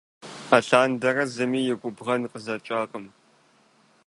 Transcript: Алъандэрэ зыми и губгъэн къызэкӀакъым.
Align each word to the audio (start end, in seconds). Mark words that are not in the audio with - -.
Алъандэрэ 0.55 1.23
зыми 1.35 1.61
и 1.73 1.75
губгъэн 1.81 2.21
къызэкӀакъым. 2.31 3.05